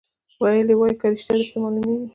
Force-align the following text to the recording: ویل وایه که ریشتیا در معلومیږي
ویل 0.41 0.67
وایه 0.79 0.95
که 0.99 1.07
ریشتیا 1.11 1.37
در 1.51 1.57
معلومیږي 1.61 2.07